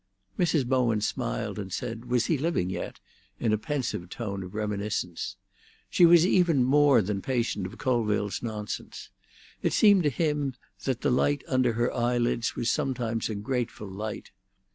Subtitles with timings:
[0.39, 0.65] Mrs.
[0.65, 2.99] Bowen smiled, and said, Was he living yet?
[3.39, 5.35] in a pensive tone of reminiscence.
[5.91, 9.09] She was even more than patient of Colville's nonsense.
[9.61, 14.31] It seemed to him that the light under her eyelids was sometimes a grateful light.